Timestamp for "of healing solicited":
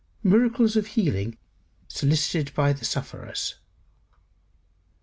0.75-2.55